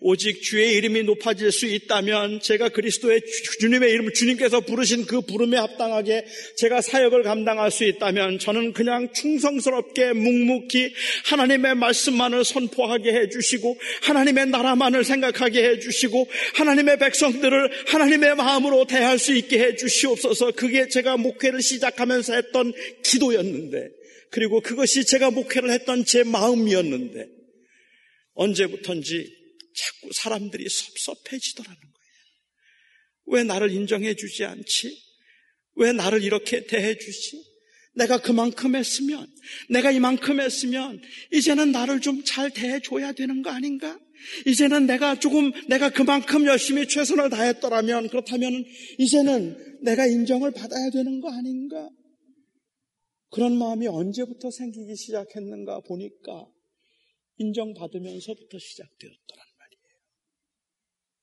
[0.00, 3.20] 오직 주의 이름이 높아질 수 있다면 제가 그리스도의
[3.60, 6.24] 주님의 이름을 주님께서 부르신 그 부름에 합당하게
[6.56, 10.94] 제가 사역을 감당할 수 있다면 저는 그냥 충성스럽게 묵묵히
[11.26, 19.18] 하나님의 말씀만을 선포하게 해 주시고 하나님의 나라 나만을 생각하게 해주시고 하나님의 백성들을 하나님의 마음으로 대할
[19.18, 22.72] 수 있게 해주시옵소서 그게 제가 목회를 시작하면서 했던
[23.04, 23.88] 기도였는데
[24.30, 27.26] 그리고 그것이 제가 목회를 했던 제 마음이었는데
[28.34, 29.40] 언제부턴지
[29.74, 31.90] 자꾸 사람들이 섭섭해지더라는 거예요.
[33.26, 34.96] 왜 나를 인정해 주지 않지?
[35.76, 37.42] 왜 나를 이렇게 대해 주지?
[37.94, 39.26] 내가 그만큼 했으면,
[39.68, 41.00] 내가 이만큼 했으면,
[41.32, 43.98] 이제는 나를 좀 잘 대해줘야 되는 거 아닌가?
[44.46, 48.64] 이제는 내가 조금 내가 그만큼 열심히 최선을 다했더라면 그렇다면
[48.98, 51.88] 이제는 내가 인정을 받아야 되는 거 아닌가?
[53.30, 56.46] 그런 마음이 언제부터 생기기 시작했는가 보니까
[57.38, 59.84] 인정받으면서부터 시작되었더란 말이에요.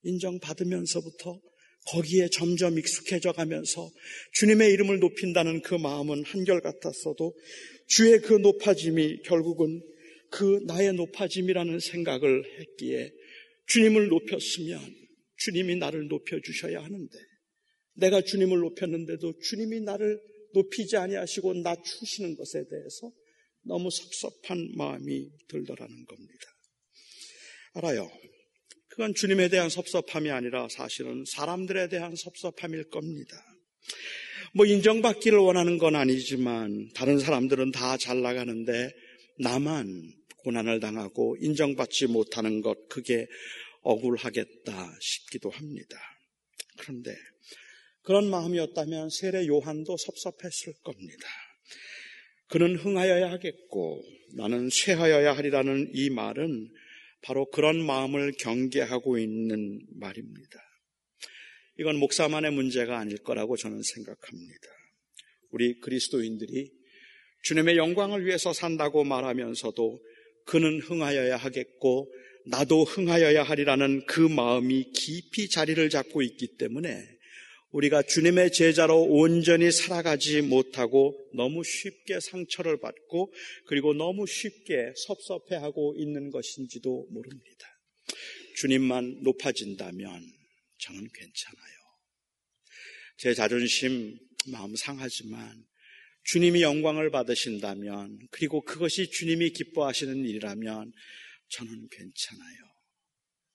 [0.04, 1.40] 인정받으면서부터
[1.88, 3.90] 거기에 점점 익숙해져 가면서
[4.34, 7.34] 주님의 이름을 높인다는 그 마음은 한결같았어도
[7.88, 9.82] 주의 그 높아짐이 결국은
[10.32, 13.12] 그 나의 높아짐이라는 생각을 했기에
[13.68, 14.80] 주님을 높였으면
[15.38, 17.18] 주님이 나를 높여주셔야 하는데
[17.94, 20.20] 내가 주님을 높였는데도 주님이 나를
[20.54, 23.12] 높이지 아니하시고 낮추시는 것에 대해서
[23.64, 26.44] 너무 섭섭한 마음이 들더라는 겁니다.
[27.74, 28.10] 알아요.
[28.88, 33.38] 그건 주님에 대한 섭섭함이 아니라 사실은 사람들에 대한 섭섭함일 겁니다.
[34.54, 38.92] 뭐 인정받기를 원하는 건 아니지만 다른 사람들은 다 잘 나가는데
[39.40, 43.28] 나만 고난을 당하고 인정받지 못하는 것 그게
[43.82, 45.98] 억울하겠다 싶기도 합니다.
[46.78, 47.16] 그런데
[48.02, 51.28] 그런 마음이었다면 세례 요한도 섭섭했을 겁니다.
[52.48, 54.02] 그는 흥하여야 하겠고
[54.36, 56.70] 나는 쇠하여야 하리라는 이 말은
[57.22, 60.60] 바로 그런 마음을 경계하고 있는 말입니다.
[61.80, 64.68] 이건 목사만의 문제가 아닐 거라고 저는 생각합니다.
[65.52, 66.72] 우리 그리스도인들이
[67.48, 70.04] 주님의 영광을 위해서 산다고 말하면서도
[70.44, 72.14] 그는 흥하여야 하겠고
[72.48, 77.08] 나도 흥하여야 하리라는 그 마음이 깊이 자리를 잡고 있기 때문에
[77.72, 83.34] 우리가 주님의 제자로 온전히 살아가지 못하고 너무 쉽게 상처를 받고
[83.68, 87.68] 그리고 너무 쉽게 섭섭해하고 있는 것인지도 모릅니다.
[88.58, 90.22] 주님만 높아진다면
[90.80, 91.78] 저는 괜찮아요.
[93.18, 95.67] 제 자존심 마음 상하지만
[96.28, 100.92] 주님이 영광을 받으신다면 그리고 그것이 주님이 기뻐하시는 일이라면
[101.48, 102.58] 저는 괜찮아요.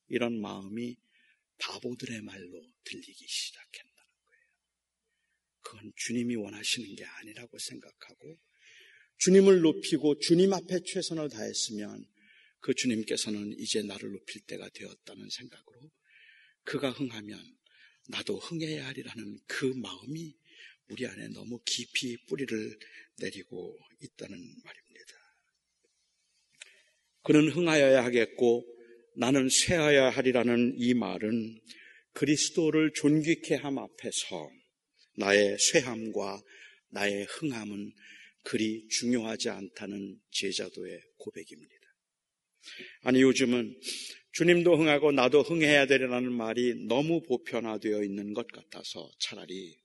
[0.09, 0.97] 이런 마음이
[1.59, 3.89] 바보들의 말로 들리기 시작했다.
[5.61, 8.39] 그건 주님이 원하시는 게 아니라고 생각하고
[9.19, 12.07] 주님을 높이고 주님 앞에 최선을 다했으면
[12.61, 15.91] 그 주님께서는 이제 나를 높일 때가 되었다는 생각으로
[16.65, 17.39] 그가 흥하면
[18.09, 20.35] 나도 흥해야 하리라는 그 마음이
[20.93, 22.79] 우리 안에 너무 깊이 뿌리를
[23.19, 25.13] 내리고 있다는 말입니다.
[27.23, 28.63] 그는 흥하여야 하겠고
[29.17, 31.61] 나는 쇠하여야 하리라는 이 말은
[32.13, 34.51] 그리스도를 존귀케 함 앞에서
[35.17, 36.43] 나의 쇠함과
[36.91, 37.93] 나의 흥함은
[38.43, 41.83] 그리 중요하지 않다는 제자도의 고백입니다.
[43.03, 43.81] 아니, 요즘은
[44.33, 49.82] 주님도 흥하고 나도 흥해야 되리라는 말이 너무 보편화되어 있는 것 같아서 차라리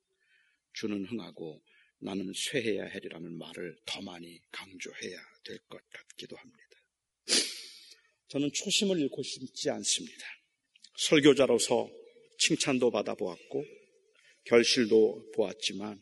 [0.80, 1.63] 주는 흥하고
[2.00, 6.63] 나는 쇠해야 하리라는 말을 더 많이 강조해야 될 것 같기도 합니다.
[8.28, 10.26] 저는 초심을 잃고 싶지 않습니다.
[10.98, 11.90] 설교자로서
[12.40, 13.66] 칭찬도 받아보았고
[14.44, 16.00] 결실도 보았지만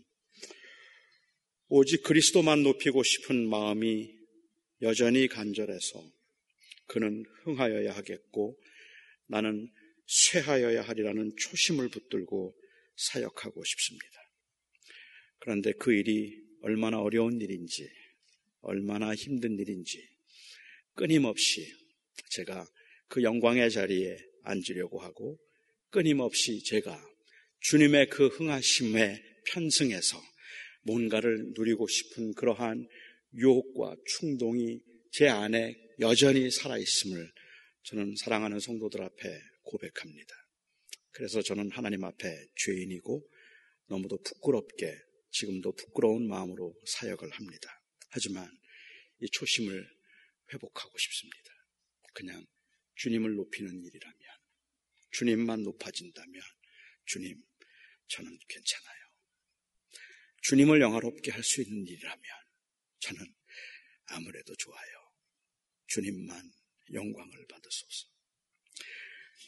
[1.70, 4.14] 오직 그리스도만 높이고 싶은 마음이
[4.82, 6.12] 여전히 간절해서
[6.88, 8.60] 그는 흥하여야 하겠고
[9.28, 9.72] 나는
[10.06, 12.56] 쇠하여야 하리라는 초심을 붙들고
[12.98, 14.25] 사역하고 싶습니다.
[15.46, 17.88] 그런데 그 일이 얼마나 어려운 일인지,
[18.62, 20.04] 얼마나 힘든 일인지
[20.96, 21.72] 끊임없이
[22.32, 22.66] 제가
[23.08, 25.38] 그 영광의 자리에 앉으려고 하고
[25.92, 27.00] 끊임없이 제가
[27.60, 30.20] 주님의 그 흥하심에 편승해서
[30.82, 32.88] 뭔가를 누리고 싶은 그러한
[33.36, 34.80] 유혹과 충동이
[35.12, 37.32] 제 안에 여전히 살아있음을
[37.84, 40.34] 저는 사랑하는 성도들 앞에 고백합니다.
[41.12, 43.30] 그래서 저는 하나님 앞에 죄인이고
[43.90, 45.06] 너무도 부끄럽게
[45.38, 47.82] 지금도 부끄러운 마음으로 사역을 합니다.
[48.10, 48.50] 하지만
[49.20, 49.86] 이 초심을
[50.54, 51.52] 회복하고 싶습니다.
[52.14, 52.46] 그냥
[52.96, 54.22] 주님을 높이는 일이라면,
[55.12, 56.42] 주님만 높아진다면,
[57.06, 57.44] 주님,
[58.08, 59.06] 저는 괜찮아요.
[60.44, 62.24] 주님을 영화롭게 할 수 있는 일이라면
[63.00, 63.36] 저는
[64.06, 65.12] 아무래도 좋아요.
[65.88, 66.50] 주님만
[66.94, 68.08] 영광을 받으소서.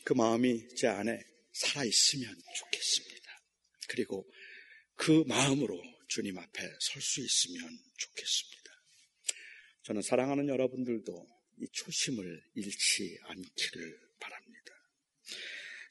[0.03, 1.23] 그 마음이 제 안에
[1.53, 3.43] 살아있으면 좋겠습니다.
[3.87, 4.29] 그리고
[4.97, 8.57] 그 마음으로 주님 앞에 설 수 있으면 좋겠습니다.
[9.83, 11.27] 저는 사랑하는 여러분들도
[11.59, 14.71] 이 초심을 잃지 않기를 바랍니다.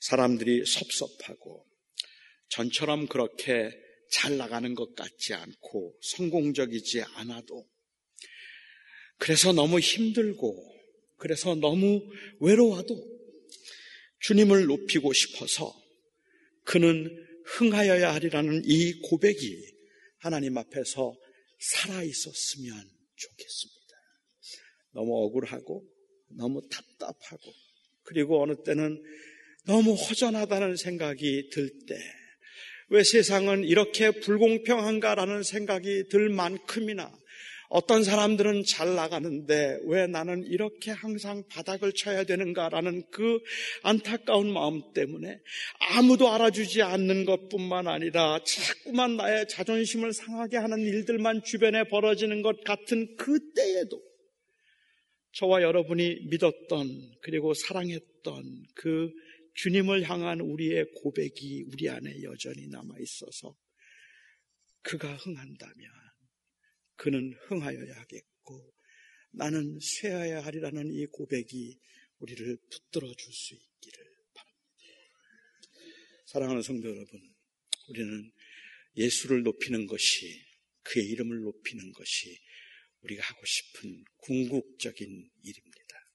[0.00, 1.66] 사람들이 섭섭하고
[2.48, 3.70] 전처럼 그렇게
[4.10, 7.68] 잘 나가는 것 같지 않고 성공적이지 않아도
[9.18, 10.74] 그래서 너무 힘들고
[11.16, 12.02] 그래서 너무
[12.40, 13.16] 외로워도
[14.20, 15.74] 주님을 높이고 싶어서
[16.64, 19.76] 그는 흥하여야 하리라는 이 고백이
[20.18, 21.14] 하나님 앞에서
[21.58, 22.76] 살아 있었으면
[23.14, 23.76] 좋겠습니다.
[24.92, 25.84] 너무 억울하고
[26.28, 27.52] 너무 답답하고
[28.02, 29.02] 그리고 어느 때는
[29.64, 31.98] 너무 허전하다는 생각이 들 때,
[32.88, 37.12] 왜 세상은 이렇게 불공평한가라는 생각이 들 만큼이나
[37.68, 43.40] 어떤 사람들은 잘 나가는데 왜 나는 이렇게 항상 바닥을 쳐야 되는가라는 그
[43.82, 45.40] 안타까운 마음 때문에
[45.96, 53.16] 아무도 알아주지 않는 것뿐만 아니라 자꾸만 나의 자존심을 상하게 하는 일들만 주변에 벌어지는 것 같은
[53.16, 54.00] 그때에도
[55.32, 56.88] 저와 여러분이 믿었던
[57.20, 59.10] 그리고 사랑했던 그
[59.54, 63.54] 주님을 향한 우리의 고백이 우리 안에 여전히 남아 있어서
[64.82, 66.05] 그가 흥한다면
[66.96, 68.74] 그는 흥하여야 하겠고
[69.30, 71.78] 나는 쇠하여야 하리라는 이 고백이
[72.18, 74.64] 우리를 붙들어 줄 수 있기를 바랍니다.
[76.26, 77.34] 사랑하는 성도 여러분,
[77.88, 78.32] 우리는
[78.96, 80.42] 예수를 높이는 것이
[80.82, 82.38] 그의 이름을 높이는 것이
[83.02, 86.10] 우리가 하고 싶은 궁극적인 일입니다.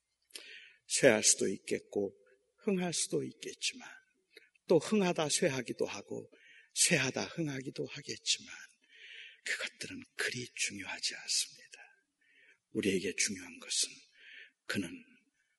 [0.88, 2.18] 쇠할 수도 있겠고
[2.58, 3.88] 흥할 수도 있겠지만
[4.68, 6.30] 또 흥하다 쇠하기도 하고
[6.74, 8.54] 쇠하다 흥하기도 하겠지만
[9.44, 11.80] 그것들은 그리 중요하지 않습니다.
[12.72, 13.90] 우리에게 중요한 것은
[14.66, 15.06] 그는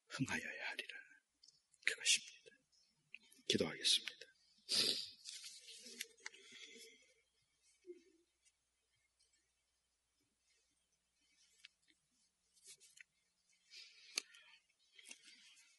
[0.09, 0.97] 흥하여야 하리라.
[1.85, 2.33] 그것입니다.
[3.49, 4.13] 기도하겠습니다.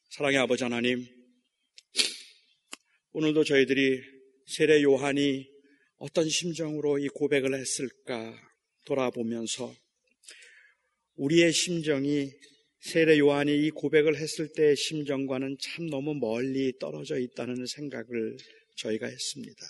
[0.10, 1.08] 사랑의 아버지 하나님,
[3.14, 4.04] 오늘도 저희들이
[4.46, 5.53] 세례 요한이
[6.04, 8.38] 어떤 심정으로 이 고백을 했을까
[8.84, 9.74] 돌아보면서
[11.16, 12.30] 우리의 심정이
[12.82, 18.36] 세례 요한이 이 고백을 했을 때의 심정과는 참 너무 멀리 떨어져 있다는 생각을
[18.76, 19.66] 저희가 했습니다.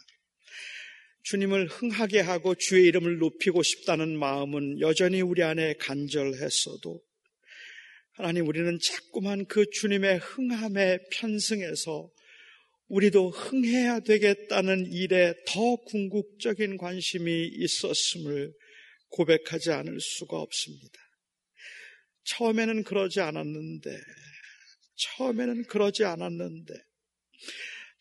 [1.21, 6.99] 주님을 흥하게 하고 주의 이름을 높이고 싶다는 마음은 여전히 우리 안에 간절했어도
[8.13, 12.09] 하나님 우리는 자꾸만 그 주님의 흥함에 편승해서
[12.93, 18.53] 우리도 흥해야 되겠다는 일에 더 궁극적인 관심이 있었음을
[19.09, 20.99] 고백하지 않을 수가 없습니다.
[22.25, 23.89] 처음에는 그러지 않았는데,
[24.95, 26.73] 처음에는 그러지 않았는데,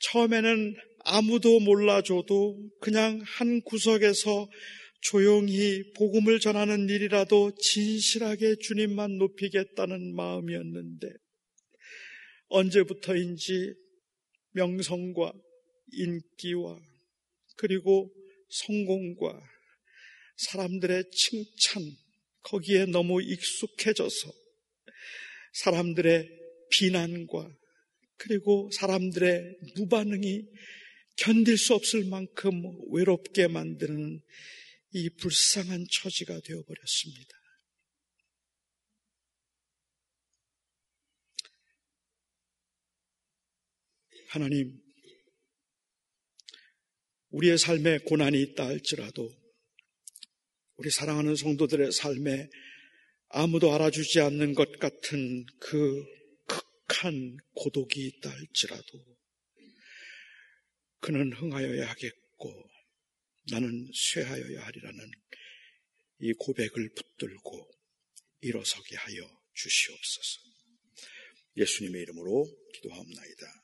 [0.00, 4.50] 처음에는 아무도 몰라줘도 그냥 한 구석에서
[5.00, 11.08] 조용히 복음을 전하는 일이라도 진실하게 주님만 높이겠다는 마음이었는데
[12.48, 13.74] 언제부터인지
[14.52, 15.32] 명성과
[15.92, 16.80] 인기와
[17.56, 18.12] 그리고
[18.48, 19.40] 성공과
[20.36, 21.96] 사람들의 칭찬
[22.42, 24.32] 거기에 너무 익숙해져서
[25.52, 26.28] 사람들의
[26.70, 27.56] 비난과
[28.16, 30.44] 그리고 사람들의 무반응이
[31.16, 34.20] 견딜 수 없을 만큼 외롭게 만드는
[34.94, 37.41] 이 불쌍한 처지가 되어버렸습니다.
[44.32, 44.80] 하나님,
[47.28, 49.30] 우리의 삶에 고난이 있다 할지라도
[50.76, 52.48] 우리 사랑하는 성도들의 삶에
[53.28, 56.02] 아무도 알아주지 않는 것 같은 그
[56.46, 59.04] 극한 고독이 있다 할지라도
[61.00, 62.70] 그는 흥하여야 하겠고
[63.50, 65.10] 나는 쇠하여야 하리라는
[66.20, 67.70] 이 고백을 붙들고
[68.40, 70.40] 일어서게 하여 주시옵소서.
[71.58, 73.61] 예수님의 이름으로 기도하옵나이다.